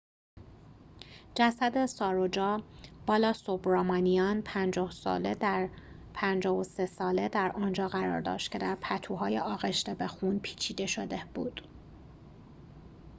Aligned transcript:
جسد 1.35 1.85
ساروجا 1.85 2.63
بالاسوبرامانیان 3.07 4.41
۵۳ 4.41 4.91
ساله 6.87 7.29
در 7.29 7.51
آنجا 7.55 7.87
قرار 7.87 8.21
داشت 8.21 8.51
که 8.51 8.57
در 8.57 8.75
پتوهای 8.75 9.39
آغشته 9.39 9.93
به 9.93 10.07
خون 10.07 10.39
پیچیده 10.39 10.85
شده 10.85 11.23
بود 11.33 11.61